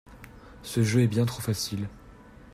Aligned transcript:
Ce 0.63 0.81
jeu 0.81 1.01
est 1.03 1.07
bien 1.07 1.27
trop 1.27 1.41
facile. 1.41 1.87